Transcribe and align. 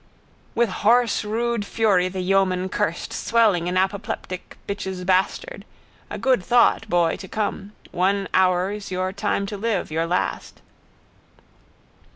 With 0.55 0.69
hoarse 0.69 1.23
rude 1.23 1.63
fury 1.63 2.09
the 2.09 2.21
yeoman 2.21 2.69
cursed, 2.69 3.13
swelling 3.13 3.67
in 3.67 3.77
apoplectic 3.77 4.57
bitch's 4.67 5.03
bastard. 5.03 5.63
A 6.09 6.17
good 6.17 6.43
thought, 6.43 6.89
boy, 6.89 7.17
to 7.17 7.27
come. 7.27 7.73
One 7.91 8.27
hour's 8.33 8.89
your 8.89 9.13
time 9.13 9.45
to 9.45 9.57
live, 9.57 9.91
your 9.91 10.07
last. 10.07 10.59